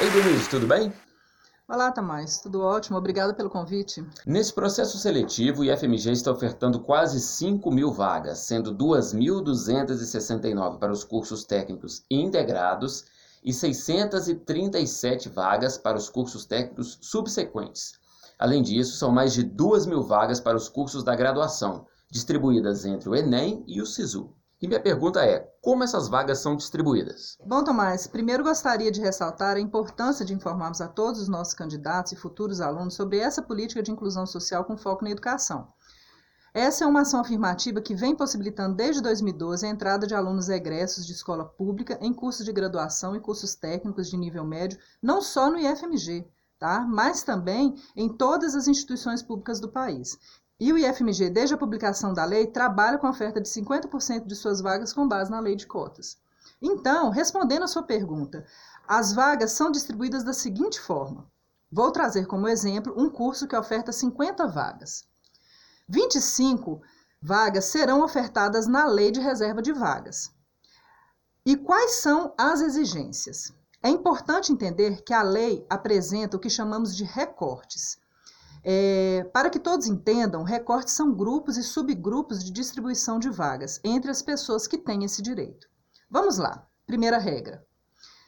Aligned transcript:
Ei, 0.00 0.08
Denise, 0.10 0.48
tudo 0.48 0.68
bem? 0.68 0.92
Olá, 1.70 1.92
Tamás. 1.92 2.38
Tudo 2.38 2.62
ótimo. 2.62 2.96
Obrigada 2.96 3.34
pelo 3.34 3.50
convite. 3.50 4.02
Nesse 4.24 4.54
processo 4.54 4.96
seletivo, 4.96 5.60
o 5.60 5.64
IFMG 5.66 6.12
está 6.12 6.32
ofertando 6.32 6.80
quase 6.80 7.20
5 7.20 7.70
mil 7.70 7.92
vagas, 7.92 8.38
sendo 8.38 8.74
2.269 8.74 10.78
para 10.78 10.90
os 10.90 11.04
cursos 11.04 11.44
técnicos 11.44 12.02
integrados 12.10 13.04
e 13.44 13.52
637 13.52 15.28
vagas 15.28 15.76
para 15.76 15.98
os 15.98 16.08
cursos 16.08 16.46
técnicos 16.46 16.96
subsequentes. 17.02 17.92
Além 18.38 18.62
disso, 18.62 18.96
são 18.96 19.12
mais 19.12 19.34
de 19.34 19.42
2 19.42 19.84
mil 19.84 20.02
vagas 20.02 20.40
para 20.40 20.56
os 20.56 20.70
cursos 20.70 21.04
da 21.04 21.14
graduação, 21.14 21.84
distribuídas 22.10 22.86
entre 22.86 23.10
o 23.10 23.14
Enem 23.14 23.62
e 23.66 23.82
o 23.82 23.86
SISU. 23.86 24.34
E 24.60 24.66
minha 24.66 24.80
pergunta 24.80 25.24
é: 25.24 25.48
como 25.62 25.84
essas 25.84 26.08
vagas 26.08 26.40
são 26.40 26.56
distribuídas? 26.56 27.38
Bom, 27.46 27.62
Tomás, 27.62 28.08
primeiro 28.08 28.42
gostaria 28.42 28.90
de 28.90 29.00
ressaltar 29.00 29.56
a 29.56 29.60
importância 29.60 30.24
de 30.24 30.34
informarmos 30.34 30.80
a 30.80 30.88
todos 30.88 31.20
os 31.20 31.28
nossos 31.28 31.54
candidatos 31.54 32.10
e 32.10 32.16
futuros 32.16 32.60
alunos 32.60 32.94
sobre 32.94 33.18
essa 33.18 33.40
política 33.40 33.82
de 33.82 33.92
inclusão 33.92 34.26
social 34.26 34.64
com 34.64 34.76
foco 34.76 35.04
na 35.04 35.10
educação. 35.10 35.68
Essa 36.52 36.82
é 36.82 36.86
uma 36.88 37.02
ação 37.02 37.20
afirmativa 37.20 37.80
que 37.80 37.94
vem 37.94 38.16
possibilitando 38.16 38.74
desde 38.74 39.00
2012 39.00 39.64
a 39.64 39.68
entrada 39.68 40.08
de 40.08 40.14
alunos 40.14 40.48
egressos 40.48 41.06
de 41.06 41.12
escola 41.12 41.44
pública 41.44 41.96
em 42.00 42.12
cursos 42.12 42.44
de 42.44 42.52
graduação 42.52 43.14
e 43.14 43.20
cursos 43.20 43.54
técnicos 43.54 44.10
de 44.10 44.16
nível 44.16 44.44
médio, 44.44 44.78
não 45.00 45.22
só 45.22 45.50
no 45.50 45.58
IFMG, 45.58 46.26
tá? 46.58 46.80
mas 46.80 47.22
também 47.22 47.76
em 47.94 48.08
todas 48.08 48.56
as 48.56 48.66
instituições 48.66 49.22
públicas 49.22 49.60
do 49.60 49.68
país. 49.68 50.18
E 50.60 50.72
o 50.72 50.78
IFMG, 50.78 51.30
desde 51.30 51.54
a 51.54 51.58
publicação 51.58 52.12
da 52.12 52.24
lei, 52.24 52.46
trabalha 52.46 52.98
com 52.98 53.06
a 53.06 53.10
oferta 53.10 53.40
de 53.40 53.48
50% 53.48 54.26
de 54.26 54.34
suas 54.34 54.60
vagas 54.60 54.92
com 54.92 55.06
base 55.06 55.30
na 55.30 55.38
lei 55.38 55.54
de 55.54 55.66
cotas. 55.66 56.18
Então, 56.60 57.10
respondendo 57.10 57.62
a 57.62 57.68
sua 57.68 57.84
pergunta, 57.84 58.44
as 58.86 59.12
vagas 59.12 59.52
são 59.52 59.70
distribuídas 59.70 60.24
da 60.24 60.32
seguinte 60.32 60.80
forma. 60.80 61.30
Vou 61.70 61.92
trazer 61.92 62.26
como 62.26 62.48
exemplo 62.48 62.94
um 62.96 63.08
curso 63.08 63.46
que 63.46 63.54
oferta 63.54 63.92
50 63.92 64.48
vagas. 64.48 65.06
25 65.88 66.82
vagas 67.22 67.66
serão 67.66 68.02
ofertadas 68.02 68.66
na 68.66 68.84
Lei 68.86 69.12
de 69.12 69.20
Reserva 69.20 69.62
de 69.62 69.72
Vagas. 69.72 70.32
E 71.46 71.56
quais 71.56 72.00
são 72.00 72.34
as 72.36 72.60
exigências? 72.60 73.52
É 73.82 73.88
importante 73.88 74.52
entender 74.52 75.02
que 75.02 75.14
a 75.14 75.22
lei 75.22 75.64
apresenta 75.70 76.36
o 76.36 76.40
que 76.40 76.50
chamamos 76.50 76.96
de 76.96 77.04
recortes. 77.04 77.98
É, 78.64 79.28
para 79.32 79.50
que 79.50 79.58
todos 79.58 79.86
entendam, 79.86 80.42
recortes 80.42 80.94
são 80.94 81.14
grupos 81.14 81.56
e 81.56 81.62
subgrupos 81.62 82.44
de 82.44 82.50
distribuição 82.50 83.18
de 83.18 83.30
vagas 83.30 83.80
entre 83.84 84.10
as 84.10 84.22
pessoas 84.22 84.66
que 84.66 84.78
têm 84.78 85.04
esse 85.04 85.22
direito. 85.22 85.68
Vamos 86.10 86.38
lá. 86.38 86.66
Primeira 86.86 87.18
regra: 87.18 87.64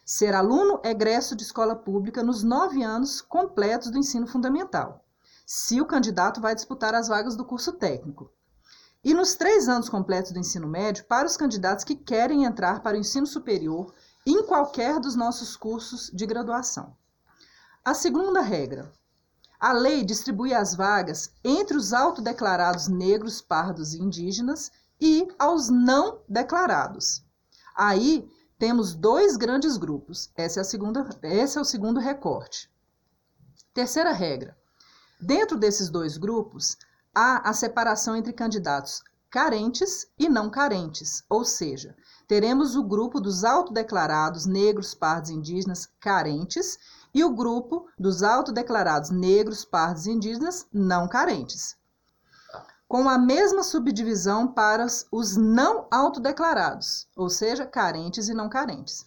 ser 0.05 0.35
aluno 0.35 0.81
egresso 0.85 1.35
de 1.35 1.43
escola 1.43 1.75
pública 1.75 2.23
nos 2.23 2.43
nove 2.43 2.83
anos 2.83 3.21
completos 3.21 3.91
do 3.91 3.99
ensino 3.99 4.27
fundamental 4.27 5.05
se 5.53 5.81
o 5.81 5.85
candidato 5.85 6.41
vai 6.41 6.55
disputar 6.55 6.95
as 6.95 7.09
vagas 7.09 7.35
do 7.35 7.45
curso 7.45 7.73
técnico. 7.73 8.33
E 9.03 9.13
nos 9.13 9.35
três 9.35 9.69
anos 9.69 9.89
completos 9.89 10.31
do 10.31 10.39
ensino 10.39 10.69
médio, 10.69 11.05
para 11.07 11.27
os 11.27 11.37
candidatos 11.37 11.83
que 11.83 11.97
querem 11.97 12.45
entrar 12.45 12.85
para 12.85 12.97
o 12.97 13.01
ensino 13.01 13.27
superior 13.27 13.93
em 14.25 14.47
qualquer 14.47 15.01
dos 15.01 15.17
nossos 15.17 15.57
cursos 15.57 16.09
de 16.15 16.25
graduação. 16.25 16.97
A 17.85 17.95
segunda 17.95 18.41
regra. 18.43 18.93
A 19.61 19.73
lei 19.73 20.03
distribui 20.03 20.55
as 20.55 20.75
vagas 20.75 21.31
entre 21.45 21.77
os 21.77 21.93
autodeclarados 21.93 22.89
negros, 22.89 23.43
pardos 23.43 23.93
e 23.93 24.01
indígenas 24.01 24.73
e 24.99 25.29
aos 25.39 25.69
não 25.69 26.23
declarados. 26.27 27.23
Aí 27.77 28.27
temos 28.59 28.95
dois 28.95 29.37
grandes 29.37 29.77
grupos. 29.77 30.31
Essa 30.35 30.61
é 30.61 30.63
a 30.63 30.65
segunda, 30.65 31.07
esse 31.23 31.59
é 31.59 31.61
o 31.61 31.65
segundo 31.65 32.01
recorte. 32.01 32.71
Terceira 33.75 34.13
regra. 34.13 34.57
Dentro 35.21 35.59
desses 35.59 35.91
dois 35.91 36.17
grupos, 36.17 36.79
há 37.15 37.47
a 37.47 37.53
separação 37.53 38.17
entre 38.17 38.33
candidatos 38.33 39.03
carentes 39.31 40.09
e 40.19 40.29
não 40.29 40.51
carentes, 40.51 41.23
ou 41.29 41.45
seja, 41.45 41.95
teremos 42.27 42.75
o 42.75 42.83
grupo 42.83 43.21
dos 43.21 43.45
autodeclarados 43.45 44.45
negros, 44.45 44.93
pardos 44.93 45.31
e 45.31 45.35
indígenas 45.35 45.87
carentes 46.01 46.79
e 47.13 47.25
o 47.25 47.35
grupo 47.35 47.87
dos 47.99 48.23
autodeclarados 48.23 49.11
negros, 49.11 49.65
pardos 49.65 50.07
e 50.07 50.11
indígenas 50.11 50.67
não 50.73 51.09
carentes. 51.09 51.77
Com 52.89 53.09
a 53.09 53.19
mesma 53.19 53.63
subdivisão 53.63 54.49
para 54.49 54.87
os 55.13 55.37
não 55.37 55.87
autodeclarados, 55.91 57.07
ou 57.17 57.29
seja, 57.29 57.65
carentes 57.65 58.29
e 58.29 58.35
não 58.35 58.49
carentes. 58.49 59.07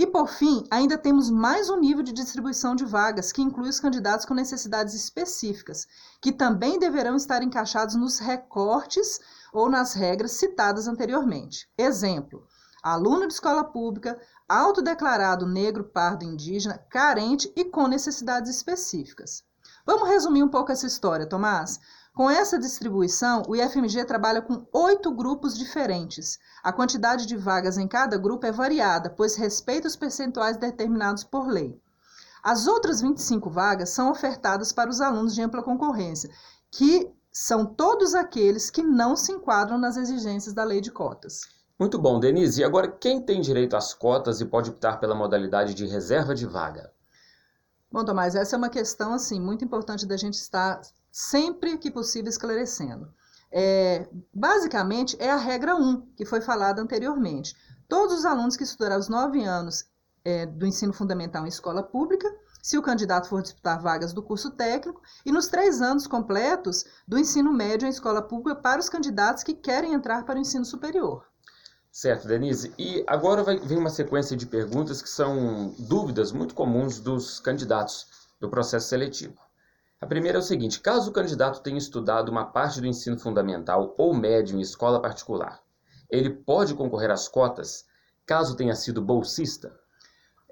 E 0.00 0.06
por 0.06 0.28
fim, 0.28 0.64
ainda 0.70 0.96
temos 0.96 1.28
mais 1.28 1.68
um 1.68 1.78
nível 1.78 2.02
de 2.02 2.10
distribuição 2.10 2.74
de 2.74 2.86
vagas 2.86 3.30
que 3.32 3.42
inclui 3.42 3.68
os 3.68 3.78
candidatos 3.78 4.24
com 4.24 4.32
necessidades 4.32 4.94
específicas, 4.94 5.86
que 6.22 6.32
também 6.32 6.78
deverão 6.78 7.16
estar 7.16 7.42
encaixados 7.42 7.94
nos 7.96 8.18
recortes 8.18 9.20
ou 9.52 9.68
nas 9.68 9.92
regras 9.92 10.32
citadas 10.32 10.88
anteriormente. 10.88 11.68
Exemplo: 11.76 12.46
aluno 12.82 13.26
de 13.26 13.34
escola 13.34 13.62
pública, 13.62 14.18
autodeclarado 14.50 15.46
negro, 15.46 15.84
pardo, 15.84 16.24
indígena, 16.24 16.76
carente 16.90 17.52
e 17.54 17.64
com 17.64 17.86
necessidades 17.86 18.50
específicas. 18.50 19.44
Vamos 19.86 20.08
resumir 20.08 20.42
um 20.42 20.48
pouco 20.48 20.72
essa 20.72 20.88
história, 20.88 21.24
Tomás? 21.24 21.78
Com 22.12 22.28
essa 22.28 22.58
distribuição, 22.58 23.44
o 23.46 23.54
IFMG 23.54 24.04
trabalha 24.04 24.42
com 24.42 24.66
oito 24.72 25.14
grupos 25.14 25.56
diferentes. 25.56 26.38
A 26.64 26.72
quantidade 26.72 27.26
de 27.26 27.36
vagas 27.36 27.78
em 27.78 27.86
cada 27.86 28.18
grupo 28.18 28.44
é 28.44 28.50
variada, 28.50 29.08
pois 29.08 29.36
respeita 29.36 29.86
os 29.86 29.94
percentuais 29.94 30.56
determinados 30.56 31.22
por 31.22 31.46
lei. 31.46 31.80
As 32.42 32.66
outras 32.66 33.00
25 33.00 33.48
vagas 33.48 33.90
são 33.90 34.10
ofertadas 34.10 34.72
para 34.72 34.90
os 34.90 35.00
alunos 35.00 35.34
de 35.34 35.42
ampla 35.42 35.62
concorrência, 35.62 36.28
que 36.72 37.08
são 37.32 37.64
todos 37.64 38.14
aqueles 38.16 38.68
que 38.68 38.82
não 38.82 39.14
se 39.14 39.30
enquadram 39.30 39.78
nas 39.78 39.96
exigências 39.96 40.52
da 40.52 40.64
lei 40.64 40.80
de 40.80 40.90
cotas. 40.90 41.42
Muito 41.80 41.98
bom, 41.98 42.20
Denise. 42.20 42.60
E 42.60 42.64
agora, 42.64 42.92
quem 42.92 43.22
tem 43.22 43.40
direito 43.40 43.74
às 43.74 43.94
cotas 43.94 44.38
e 44.38 44.44
pode 44.44 44.68
optar 44.68 45.00
pela 45.00 45.14
modalidade 45.14 45.72
de 45.72 45.86
reserva 45.86 46.34
de 46.34 46.44
vaga? 46.44 46.92
Bom, 47.90 48.04
Tomás, 48.04 48.34
essa 48.34 48.54
é 48.54 48.58
uma 48.58 48.68
questão 48.68 49.14
assim 49.14 49.40
muito 49.40 49.64
importante 49.64 50.04
da 50.04 50.14
gente 50.14 50.34
estar 50.34 50.82
sempre 51.10 51.78
que 51.78 51.90
possível 51.90 52.28
esclarecendo. 52.28 53.10
É, 53.50 54.06
basicamente, 54.32 55.16
é 55.18 55.30
a 55.30 55.38
regra 55.38 55.74
1, 55.74 56.02
que 56.14 56.26
foi 56.26 56.42
falada 56.42 56.82
anteriormente. 56.82 57.56
Todos 57.88 58.18
os 58.18 58.24
alunos 58.26 58.58
que 58.58 58.62
estudarão 58.62 58.98
os 58.98 59.08
nove 59.08 59.42
anos 59.42 59.86
é, 60.22 60.44
do 60.44 60.66
ensino 60.66 60.92
fundamental 60.92 61.46
em 61.46 61.48
escola 61.48 61.82
pública, 61.82 62.30
se 62.62 62.76
o 62.76 62.82
candidato 62.82 63.26
for 63.26 63.40
disputar 63.40 63.80
vagas 63.80 64.12
do 64.12 64.22
curso 64.22 64.50
técnico, 64.50 65.00
e 65.24 65.32
nos 65.32 65.48
três 65.48 65.80
anos 65.80 66.06
completos 66.06 66.84
do 67.08 67.18
ensino 67.18 67.50
médio 67.50 67.86
em 67.86 67.90
escola 67.90 68.20
pública 68.20 68.60
para 68.60 68.80
os 68.80 68.90
candidatos 68.90 69.42
que 69.42 69.54
querem 69.54 69.94
entrar 69.94 70.26
para 70.26 70.36
o 70.36 70.42
ensino 70.42 70.66
superior. 70.66 71.29
Certo, 71.92 72.28
Denise. 72.28 72.72
E 72.78 73.02
agora 73.06 73.42
vai, 73.42 73.58
vem 73.58 73.76
uma 73.76 73.90
sequência 73.90 74.36
de 74.36 74.46
perguntas 74.46 75.02
que 75.02 75.08
são 75.08 75.74
dúvidas 75.78 76.30
muito 76.30 76.54
comuns 76.54 77.00
dos 77.00 77.40
candidatos 77.40 78.06
do 78.40 78.48
processo 78.48 78.88
seletivo. 78.88 79.36
A 80.00 80.06
primeira 80.06 80.38
é 80.38 80.40
o 80.40 80.42
seguinte: 80.42 80.80
caso 80.80 81.10
o 81.10 81.12
candidato 81.12 81.60
tenha 81.62 81.78
estudado 81.78 82.28
uma 82.28 82.46
parte 82.46 82.80
do 82.80 82.86
ensino 82.86 83.18
fundamental 83.18 83.94
ou 83.98 84.14
médio 84.14 84.56
em 84.56 84.60
escola 84.60 85.02
particular, 85.02 85.60
ele 86.08 86.30
pode 86.30 86.74
concorrer 86.74 87.10
às 87.10 87.26
cotas 87.26 87.84
caso 88.24 88.56
tenha 88.56 88.76
sido 88.76 89.02
bolsista? 89.02 89.79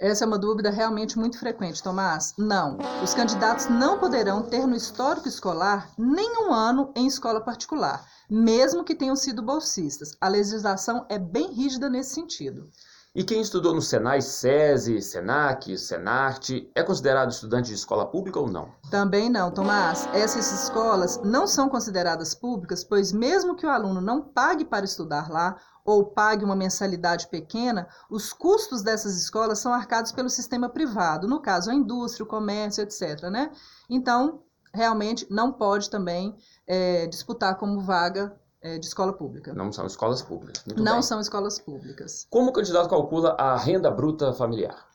Essa 0.01 0.25
é 0.25 0.27
uma 0.29 0.39
dúvida 0.39 0.71
realmente 0.71 1.19
muito 1.19 1.41
frequente, 1.41 1.83
Tomás. 1.83 2.33
Não, 2.39 2.79
os 3.03 3.15
candidatos 3.15 3.69
não 3.69 3.99
poderão 3.99 4.43
ter 4.43 4.65
no 4.65 4.77
histórico 4.77 5.27
escolar 5.27 5.91
nenhum 5.99 6.53
ano 6.53 6.93
em 6.95 7.09
escola 7.09 7.41
particular, 7.41 8.07
mesmo 8.31 8.85
que 8.85 8.95
tenham 8.95 9.17
sido 9.17 9.43
bolsistas. 9.43 10.17
A 10.21 10.29
legislação 10.29 11.05
é 11.09 11.19
bem 11.19 11.53
rígida 11.53 11.91
nesse 11.91 12.15
sentido. 12.15 12.71
E 13.13 13.25
quem 13.25 13.41
estudou 13.41 13.75
no 13.75 13.83
Senai, 13.83 14.21
SESI, 14.21 15.03
SENAC, 15.03 15.77
SENARTE, 15.77 16.71
é 16.73 16.85
considerado 16.85 17.33
estudante 17.33 17.67
de 17.67 17.75
escola 17.75 18.07
pública 18.07 18.39
ou 18.39 18.49
não? 18.49 18.71
Também 18.93 19.29
não, 19.29 19.51
Tomás. 19.51 20.09
Essas 20.13 20.63
escolas 20.63 21.21
não 21.25 21.45
são 21.45 21.69
consideradas 21.69 22.35
públicas, 22.35 22.85
pois 22.85 23.11
mesmo 23.11 23.57
que 23.57 23.67
o 23.67 23.71
aluno 23.71 24.01
não 24.01 24.23
pague 24.23 24.65
para 24.65 24.85
estudar 24.85 25.29
lá 25.29 25.57
ou 25.89 26.05
pague 26.05 26.45
uma 26.45 26.55
mensalidade 26.55 27.29
pequena, 27.29 27.89
os 28.11 28.31
custos 28.31 28.83
dessas 28.83 29.17
escolas 29.17 29.59
são 29.59 29.73
arcados 29.73 30.13
pelo 30.13 30.29
sistema 30.29 30.69
privado, 30.69 31.27
no 31.27 31.41
caso 31.41 31.71
a 31.71 31.75
indústria, 31.75 32.25
o 32.25 32.29
comércio, 32.29 32.83
etc. 32.83 33.23
Né? 33.31 33.51
Então, 33.89 34.43
realmente 34.75 35.27
não 35.31 35.51
pode 35.51 35.89
também 35.89 36.37
é, 36.67 37.07
disputar 37.07 37.57
como 37.57 37.81
vaga 37.81 38.39
é, 38.61 38.79
de 38.79 38.85
escola 38.85 39.15
pública. 39.15 39.55
Não 39.55 39.73
são 39.73 39.87
escolas 39.87 40.21
públicas. 40.21 40.63
Muito 40.67 40.83
Não 40.83 40.95
bem. 40.95 41.03
são 41.03 41.21
escolas 41.21 41.59
públicas. 41.59 42.27
Como 42.29 42.51
o 42.51 42.53
candidato 42.53 42.91
calcula 42.91 43.35
a 43.39 43.57
renda 43.57 43.91
bruta 43.91 44.35
familiar? 44.35 44.87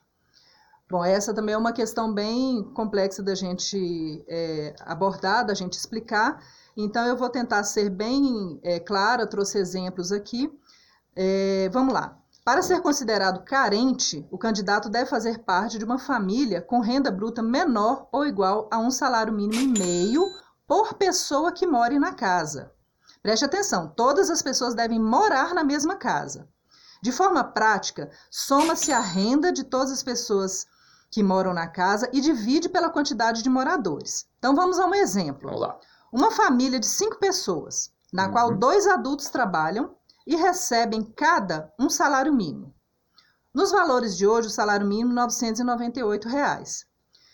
Bom, 0.87 1.03
essa 1.03 1.33
também 1.33 1.55
é 1.55 1.57
uma 1.57 1.73
questão 1.73 2.13
bem 2.13 2.63
complexa 2.75 3.23
da 3.23 3.33
gente 3.33 4.23
é, 4.27 4.75
abordar, 4.81 5.43
da 5.43 5.55
gente 5.55 5.73
explicar. 5.73 6.39
Então, 6.77 7.07
eu 7.07 7.17
vou 7.17 7.29
tentar 7.29 7.63
ser 7.63 7.89
bem 7.89 8.59
é, 8.61 8.79
clara, 8.79 9.25
trouxe 9.25 9.57
exemplos 9.57 10.11
aqui. 10.11 10.51
É, 11.15 11.69
vamos 11.71 11.93
lá. 11.93 12.17
Para 12.43 12.61
ser 12.61 12.81
considerado 12.81 13.43
carente, 13.45 14.27
o 14.29 14.37
candidato 14.37 14.89
deve 14.89 15.09
fazer 15.09 15.39
parte 15.39 15.77
de 15.77 15.85
uma 15.85 15.97
família 15.97 16.61
com 16.61 16.81
renda 16.81 17.09
bruta 17.09 17.41
menor 17.41 18.07
ou 18.11 18.25
igual 18.25 18.67
a 18.71 18.77
um 18.77 18.91
salário 18.91 19.31
mínimo 19.31 19.61
e 19.61 19.79
meio 19.79 20.25
por 20.67 20.95
pessoa 20.95 21.51
que 21.53 21.65
more 21.65 21.97
na 21.99 22.13
casa. 22.13 22.71
Preste 23.21 23.45
atenção, 23.45 23.87
todas 23.87 24.29
as 24.29 24.41
pessoas 24.41 24.73
devem 24.75 24.99
morar 24.99 25.53
na 25.53 25.63
mesma 25.63 25.95
casa. 25.95 26.49
De 27.01 27.11
forma 27.11 27.43
prática, 27.43 28.09
soma-se 28.29 28.91
a 28.91 28.99
renda 28.99 29.51
de 29.51 29.63
todas 29.63 29.91
as 29.91 30.03
pessoas 30.03 30.65
que 31.09 31.23
moram 31.23 31.53
na 31.53 31.67
casa 31.67 32.09
e 32.11 32.19
divide 32.19 32.67
pela 32.67 32.89
quantidade 32.89 33.41
de 33.41 33.49
moradores. 33.49 34.25
Então 34.39 34.55
vamos 34.55 34.79
a 34.79 34.85
um 34.85 34.95
exemplo. 34.95 35.47
Vamos 35.47 35.61
lá. 35.61 35.79
Uma 36.11 36.31
família 36.31 36.79
de 36.79 36.87
cinco 36.87 37.17
pessoas, 37.19 37.91
na 38.11 38.25
Uhum. 38.25 38.31
qual 38.31 38.55
dois 38.55 38.87
adultos 38.87 39.29
trabalham 39.29 39.95
e 40.25 40.35
recebem 40.35 41.03
cada 41.03 41.73
um 41.79 41.89
salário 41.89 42.33
mínimo. 42.33 42.73
Nos 43.53 43.71
valores 43.71 44.17
de 44.17 44.25
hoje, 44.25 44.47
o 44.47 44.51
salário 44.51 44.87
mínimo 44.87 45.13
998 45.13 46.27
reais. 46.27 46.85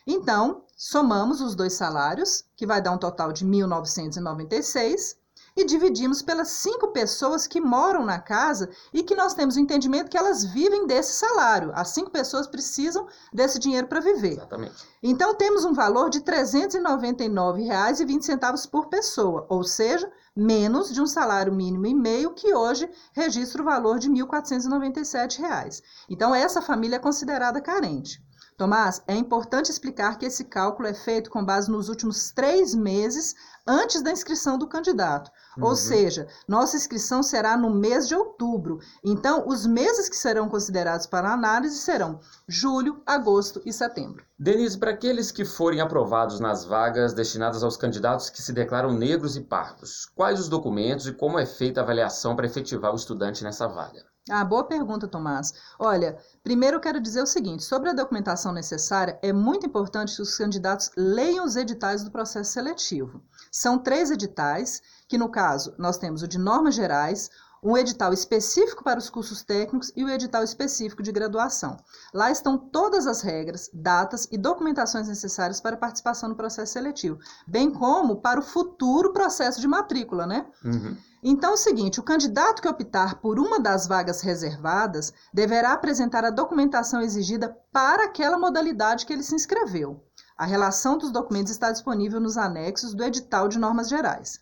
Então, 0.06 0.66
somamos 0.76 1.40
os 1.40 1.56
dois 1.56 1.74
salários, 1.74 2.44
que 2.56 2.66
vai 2.66 2.82
dar 2.82 2.92
um 2.92 2.98
total 2.98 3.32
de 3.32 3.46
R$ 3.46 3.52
1.996, 3.52 5.16
e 5.56 5.66
dividimos 5.66 6.22
pelas 6.22 6.50
cinco 6.50 6.90
pessoas 6.90 7.48
que 7.48 7.60
moram 7.60 8.06
na 8.06 8.20
casa 8.20 8.70
e 8.94 9.02
que 9.04 9.16
nós 9.16 9.34
temos 9.34 9.56
o 9.56 9.60
entendimento 9.60 10.10
que 10.10 10.18
elas 10.18 10.46
vivem 10.46 10.86
desse 10.88 11.14
salário. 11.14 11.72
As 11.74 11.90
cinco 11.90 12.12
pessoas 12.12 12.48
precisam 12.48 13.08
desse 13.34 13.60
dinheiro 13.60 13.88
para 13.88 14.00
viver. 14.00 14.34
Exatamente. 14.34 14.88
Então 15.02 15.34
temos 15.36 15.66
um 15.66 15.74
valor 15.74 16.10
de 16.10 16.20
R$ 16.20 16.26
399,20 16.26 18.70
por 18.70 18.88
pessoa, 18.88 19.46
ou 19.50 19.64
seja, 19.64 20.12
menos 20.36 20.94
de 20.94 21.02
um 21.02 21.08
salário 21.08 21.54
mínimo 21.54 21.86
e 21.86 21.94
meio 21.94 22.34
que 22.34 22.54
hoje 22.54 22.90
registra 23.14 23.62
o 23.62 23.66
valor 23.66 24.00
de 24.00 24.10
R$ 24.10 24.26
1.497. 24.26 25.82
Então 26.10 26.34
essa 26.34 26.62
família 26.62 26.96
é 26.98 27.00
considerada 27.00 27.62
carente. 27.62 28.22
Tomás, 28.60 29.02
é 29.08 29.16
importante 29.16 29.72
explicar 29.72 30.18
que 30.18 30.26
esse 30.26 30.44
cálculo 30.44 30.90
é 30.90 30.94
feito 30.94 31.30
com 31.30 31.46
base 31.46 31.72
nos 31.72 31.88
últimos 31.88 32.30
três 32.32 32.76
meses 32.76 33.34
antes 33.70 34.02
da 34.02 34.12
inscrição 34.12 34.58
do 34.58 34.68
candidato. 34.68 35.30
Ou 35.62 35.70
Uhum. 35.70 35.76
seja, 35.76 36.28
nossa 36.48 36.76
inscrição 36.76 37.22
será 37.22 37.56
no 37.56 37.70
mês 37.70 38.08
de 38.08 38.16
outubro. 38.16 38.80
Então, 39.04 39.44
os 39.48 39.66
meses 39.68 40.10
que 40.10 40.16
serão 40.16 40.50
considerados 40.50 41.06
para 41.06 41.32
análise 41.32 41.78
serão 41.78 42.20
julho, 42.48 43.02
agosto 43.06 43.62
e 43.66 43.72
setembro. 43.72 44.26
Denise, 44.40 44.78
para 44.78 44.92
aqueles 44.92 45.32
que 45.32 45.46
forem 45.46 45.82
aprovados 45.82 46.40
nas 46.40 46.66
vagas 46.66 47.14
destinadas 47.14 47.62
aos 47.62 47.78
candidatos 47.78 48.30
que 48.30 48.42
se 48.42 48.54
declaram 48.54 48.92
negros 48.92 49.36
e 49.36 49.42
pardos, 49.42 50.06
quais 50.16 50.40
os 50.40 50.50
documentos 50.50 51.06
e 51.08 51.14
como 51.14 51.38
é 51.38 51.46
feita 51.46 51.82
a 51.82 51.84
avaliação 51.84 52.36
para 52.36 52.46
efetivar 52.48 52.92
o 52.92 52.96
estudante 52.96 53.44
nessa 53.44 53.68
vaga? 53.68 54.04
Ah, 54.30 54.46
boa 54.46 54.64
pergunta, 54.64 55.08
Tomás. 55.08 55.54
Olha, 55.80 56.16
primeiro 56.44 56.78
eu 56.78 56.82
quero 56.82 57.02
dizer 57.02 57.22
o 57.22 57.26
seguinte: 57.26 57.64
sobre 57.64 57.90
a 57.90 57.94
documentação 57.94 58.52
necessária, 58.54 59.18
é 59.24 59.34
muito 59.34 59.66
importante 59.66 60.16
que 60.16 60.22
os 60.22 60.38
candidatos 60.38 60.92
leiam 60.96 61.44
os 61.44 61.56
editais 61.56 62.04
do 62.04 62.12
processo 62.12 62.52
seletivo. 62.52 63.24
São 63.60 63.78
três 63.78 64.10
editais, 64.10 64.82
que 65.06 65.18
no 65.18 65.28
caso 65.28 65.76
nós 65.78 65.98
temos 65.98 66.24
o 66.24 66.28
de 66.30 66.38
normas 66.38 66.76
gerais, 66.76 67.30
um 67.62 67.78
edital 67.78 68.14
específico 68.14 68.86
para 68.86 68.98
os 68.98 69.10
cursos 69.10 69.44
técnicos 69.44 69.92
e 69.98 70.04
o 70.06 70.10
edital 70.10 70.46
específico 70.46 71.04
de 71.04 71.12
graduação. 71.12 71.76
Lá 72.14 72.32
estão 72.32 72.58
todas 72.58 73.06
as 73.06 73.20
regras, 73.20 73.70
datas 73.74 74.30
e 74.32 74.38
documentações 74.38 75.10
necessárias 75.10 75.60
para 75.60 75.76
participação 75.76 76.30
no 76.30 76.38
processo 76.38 76.72
seletivo, 76.72 77.20
bem 77.46 77.70
como 77.70 78.22
para 78.22 78.40
o 78.40 78.44
futuro 78.44 79.12
processo 79.12 79.60
de 79.60 79.68
matrícula, 79.68 80.26
né? 80.26 80.46
Uhum. 80.64 80.96
Então 81.22 81.50
é 81.50 81.54
o 81.56 81.58
seguinte: 81.58 82.00
o 82.00 82.04
candidato 82.04 82.62
que 82.62 82.68
optar 82.70 83.16
por 83.16 83.38
uma 83.38 83.60
das 83.60 83.86
vagas 83.86 84.22
reservadas 84.22 85.12
deverá 85.34 85.74
apresentar 85.74 86.24
a 86.24 86.30
documentação 86.30 87.02
exigida 87.02 87.58
para 87.74 88.06
aquela 88.06 88.40
modalidade 88.40 89.06
que 89.06 89.12
ele 89.12 89.24
se 89.24 89.36
inscreveu. 89.36 90.02
A 90.40 90.46
relação 90.46 90.98
dos 90.98 91.12
documentos 91.12 91.52
está 91.52 91.70
disponível 91.70 92.18
nos 92.18 92.38
anexos 92.38 92.94
do 92.94 93.04
edital 93.04 93.50
de 93.50 93.60
normas 93.60 93.90
gerais. 93.90 94.40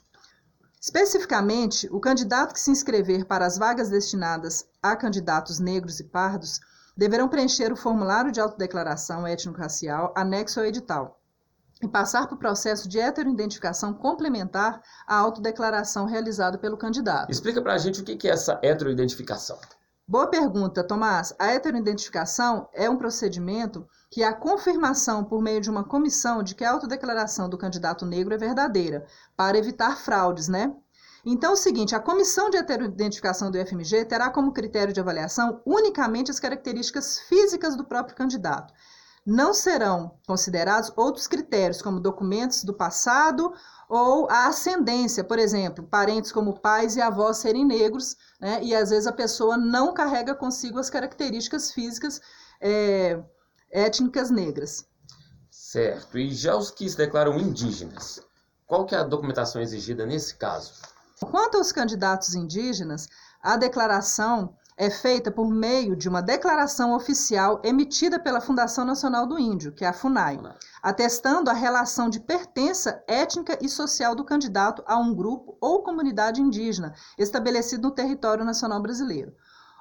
Especificamente, 0.79 1.89
o 1.91 1.99
candidato 1.99 2.53
que 2.53 2.59
se 2.59 2.69
inscrever 2.69 3.25
para 3.25 3.47
as 3.47 3.57
vagas 3.57 3.89
destinadas 3.89 4.63
a 4.79 4.95
candidatos 4.95 5.57
negros 5.57 5.99
e 5.99 6.03
pardos 6.03 6.59
deverão 6.95 7.27
preencher 7.27 7.73
o 7.73 7.75
formulário 7.75 8.31
de 8.31 8.39
autodeclaração 8.39 9.25
étnico-racial 9.25 10.13
anexo 10.15 10.59
ao 10.59 10.67
edital 10.67 11.19
e 11.81 11.87
passar 11.87 12.31
o 12.31 12.37
processo 12.37 12.87
de 12.87 12.99
heteroidentificação 12.99 13.91
complementar 13.91 14.79
à 15.07 15.15
autodeclaração 15.15 16.05
realizada 16.05 16.59
pelo 16.59 16.77
candidato. 16.77 17.31
Explica 17.31 17.59
para 17.59 17.73
a 17.73 17.77
gente 17.79 18.01
o 18.01 18.03
que 18.03 18.27
é 18.27 18.31
essa 18.31 18.59
heteroidentificação. 18.61 19.57
Boa 20.09 20.27
pergunta, 20.27 20.85
Tomás. 20.85 21.35
A 21.37 21.47
heteroidentificação 21.47 22.69
é 22.71 22.89
um 22.89 22.95
procedimento 22.95 23.85
que 24.09 24.23
é 24.23 24.25
a 24.25 24.33
confirmação 24.33 25.21
por 25.21 25.41
meio 25.41 25.59
de 25.59 25.69
uma 25.69 25.83
comissão 25.83 26.41
de 26.41 26.55
que 26.55 26.63
a 26.63 26.71
autodeclaração 26.71 27.49
do 27.49 27.57
candidato 27.57 28.05
negro 28.05 28.33
é 28.33 28.37
verdadeira, 28.37 29.05
para 29.35 29.57
evitar 29.57 29.97
fraudes, 29.97 30.47
né? 30.47 30.73
Então, 31.25 31.49
é 31.49 31.53
o 31.53 31.57
seguinte, 31.57 31.93
a 31.93 31.99
comissão 31.99 32.49
de 32.49 32.55
heteroidentificação 32.55 33.51
do 33.51 33.57
FMG 33.57 34.05
terá 34.05 34.29
como 34.29 34.53
critério 34.53 34.93
de 34.93 35.01
avaliação 35.01 35.61
unicamente 35.65 36.31
as 36.31 36.39
características 36.39 37.19
físicas 37.19 37.75
do 37.75 37.83
próprio 37.83 38.15
candidato. 38.15 38.73
Não 39.29 39.53
serão 39.53 40.17
considerados 40.25 40.89
outros 40.95 41.27
critérios, 41.27 41.81
como 41.81 41.99
documentos 41.99 42.63
do 42.63 42.73
passado 42.73 43.53
ou 43.89 44.25
a 44.29 44.47
ascendência, 44.47 45.21
por 45.21 45.37
exemplo, 45.37 45.85
parentes 45.85 46.31
como 46.31 46.61
pais 46.61 46.95
e 46.95 47.01
avós 47.01 47.35
serem 47.35 47.65
negros, 47.65 48.15
né? 48.39 48.63
E 48.63 48.73
às 48.73 48.89
vezes 48.89 49.05
a 49.05 49.11
pessoa 49.11 49.57
não 49.57 49.93
carrega 49.93 50.33
consigo 50.33 50.79
as 50.79 50.89
características 50.89 51.73
físicas 51.73 52.21
é, 52.61 53.21
étnicas 53.69 54.29
negras. 54.29 54.87
Certo. 55.51 56.17
E 56.17 56.33
já 56.33 56.55
os 56.55 56.71
que 56.71 56.89
se 56.89 56.95
declaram 56.95 57.37
indígenas, 57.37 58.21
qual 58.65 58.85
que 58.85 58.95
é 58.95 58.99
a 58.99 59.03
documentação 59.03 59.61
exigida 59.61 60.05
nesse 60.05 60.35
caso? 60.35 60.71
Quanto 61.19 61.57
aos 61.57 61.73
candidatos 61.73 62.33
indígenas, 62.33 63.09
a 63.41 63.57
declaração 63.57 64.55
é 64.79 64.91
feita 64.91 65.31
por 65.31 65.49
meio 65.49 65.95
de 65.95 66.07
uma 66.07 66.21
declaração 66.21 66.93
oficial 66.93 67.59
emitida 67.63 68.19
pela 68.19 68.39
Fundação 68.39 68.85
Nacional 68.85 69.25
do 69.25 69.39
Índio, 69.39 69.71
que 69.71 69.83
é 69.83 69.87
a 69.87 69.93
FUNAI, 69.93 70.39
atestando 70.83 71.49
a 71.49 71.53
relação 71.53 72.07
de 72.07 72.19
pertença 72.19 73.03
étnica 73.07 73.57
e 73.59 73.67
social 73.67 74.13
do 74.13 74.23
candidato 74.23 74.83
a 74.85 74.95
um 74.95 75.15
grupo 75.15 75.57
ou 75.59 75.81
comunidade 75.81 76.41
indígena 76.41 76.93
estabelecido 77.17 77.87
no 77.87 77.91
território 77.91 78.45
nacional 78.45 78.79
brasileiro. 78.79 79.33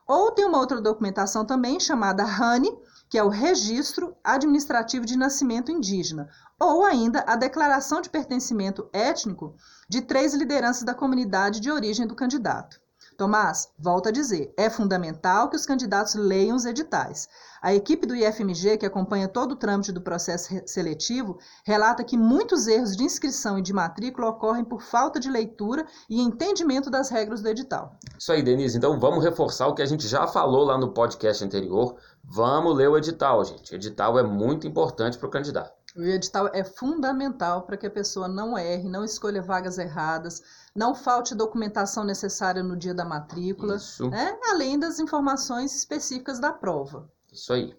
Ou 0.06 0.32
tem 0.32 0.46
uma 0.46 0.58
outra 0.58 0.80
documentação 0.80 1.44
também 1.44 1.78
chamada 1.78 2.24
RANI, 2.24 2.70
que 3.10 3.18
é 3.18 3.22
o 3.22 3.28
Registro 3.28 4.16
Administrativo 4.24 5.04
de 5.04 5.18
Nascimento 5.18 5.70
Indígena, 5.70 6.30
ou 6.58 6.86
ainda 6.86 7.22
a 7.26 7.36
declaração 7.36 8.00
de 8.00 8.08
pertencimento 8.08 8.88
étnico 8.94 9.54
de 9.88 10.00
três 10.00 10.32
lideranças 10.32 10.84
da 10.84 10.94
comunidade 10.94 11.60
de 11.60 11.70
origem 11.70 12.06
do 12.06 12.14
candidato. 12.14 12.80
Tomás, 13.16 13.70
volto 13.78 14.10
a 14.10 14.12
dizer, 14.12 14.52
é 14.58 14.68
fundamental 14.68 15.48
que 15.48 15.56
os 15.56 15.64
candidatos 15.64 16.14
leiam 16.14 16.54
os 16.54 16.66
editais. 16.66 17.28
A 17.62 17.74
equipe 17.74 18.06
do 18.06 18.14
IFMG, 18.14 18.76
que 18.76 18.84
acompanha 18.84 19.26
todo 19.26 19.52
o 19.52 19.56
trâmite 19.56 19.90
do 19.90 20.02
processo 20.02 20.60
seletivo, 20.66 21.38
relata 21.64 22.04
que 22.04 22.16
muitos 22.16 22.66
erros 22.66 22.94
de 22.94 23.04
inscrição 23.04 23.58
e 23.58 23.62
de 23.62 23.72
matrícula 23.72 24.28
ocorrem 24.28 24.64
por 24.64 24.82
falta 24.82 25.18
de 25.18 25.30
leitura 25.30 25.86
e 26.10 26.20
entendimento 26.20 26.90
das 26.90 27.08
regras 27.08 27.40
do 27.40 27.48
edital. 27.48 27.96
Isso 28.18 28.32
aí, 28.32 28.42
Denise. 28.42 28.76
Então 28.76 29.00
vamos 29.00 29.24
reforçar 29.24 29.66
o 29.66 29.74
que 29.74 29.82
a 29.82 29.86
gente 29.86 30.06
já 30.06 30.26
falou 30.26 30.64
lá 30.64 30.76
no 30.76 30.92
podcast 30.92 31.42
anterior. 31.42 31.96
Vamos 32.22 32.76
ler 32.76 32.90
o 32.90 32.98
edital, 32.98 33.42
gente. 33.44 33.72
O 33.72 33.76
edital 33.76 34.18
é 34.18 34.22
muito 34.22 34.66
importante 34.66 35.16
para 35.16 35.26
o 35.26 35.30
candidato. 35.30 35.72
O 35.96 36.02
edital 36.02 36.50
é 36.52 36.62
fundamental 36.62 37.62
para 37.62 37.78
que 37.78 37.86
a 37.86 37.90
pessoa 37.90 38.28
não 38.28 38.58
erre, 38.58 38.86
não 38.86 39.02
escolha 39.02 39.40
vagas 39.40 39.78
erradas, 39.78 40.42
Não 40.76 40.94
falte 40.94 41.34
documentação 41.34 42.04
necessária 42.04 42.62
no 42.62 42.76
dia 42.76 42.92
da 42.92 43.04
matrícula, 43.04 43.78
né? 44.10 44.38
além 44.50 44.78
das 44.78 45.00
informações 45.00 45.74
específicas 45.74 46.38
da 46.38 46.52
prova. 46.52 47.10
Isso 47.32 47.50
aí. 47.52 47.74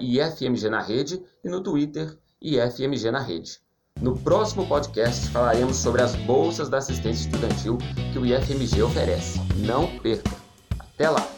IFMG 0.00 0.70
na 0.70 0.80
rede 0.80 1.22
e 1.44 1.50
no 1.50 1.62
Twitter 1.62 2.18
IFMG 2.40 3.10
na 3.10 3.20
rede. 3.20 3.60
No 4.00 4.18
próximo 4.18 4.66
podcast 4.66 5.28
falaremos 5.28 5.76
sobre 5.76 6.00
as 6.00 6.16
bolsas 6.16 6.70
da 6.70 6.78
assistência 6.78 7.26
estudantil 7.26 7.76
que 8.14 8.18
o 8.18 8.24
IFMG 8.24 8.80
oferece. 8.80 9.38
Não 9.58 9.98
perca! 9.98 10.34
Até 10.78 11.10
lá! 11.10 11.37